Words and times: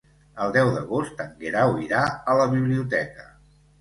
El 0.45 0.53
deu 0.55 0.69
d'agost 0.77 1.21
en 1.27 1.29
Guerau 1.43 1.75
irà 1.85 2.01
a 2.33 2.39
la 2.41 2.49
biblioteca. 2.55 3.29